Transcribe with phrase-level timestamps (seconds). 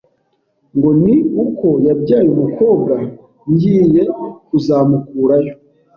[0.77, 1.15] ngo ni
[1.45, 2.93] uko yabyaye umukobwa
[3.51, 4.03] ngiye
[4.47, 5.53] kuzamukurayo